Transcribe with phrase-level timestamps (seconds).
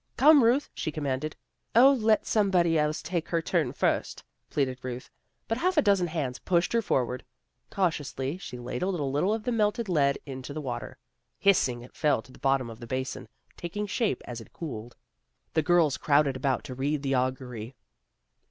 [0.17, 1.35] "Come, Ruth," she commanded.
[1.75, 5.11] A HALLOWE'EN PARTY 73" 0, let somebody else take her turn first," pleaded Ruth,
[5.47, 7.23] but half a dozen hands pushed her forward.
[7.69, 10.97] Cautiously she ladled a little of the melted lead into the water.
[11.37, 14.95] Hissing it fell to the bottom of the basin, taking shape as it cooled.
[15.53, 17.75] The girls crowded about to read the augury.